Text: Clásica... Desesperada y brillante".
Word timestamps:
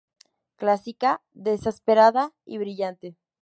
Clásica... 0.55 1.21
Desesperada 1.35 2.33
y 2.43 2.57
brillante". 2.57 3.15